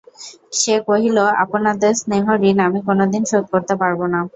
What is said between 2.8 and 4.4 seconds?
কোনাদিন শোধ করতে পারব না।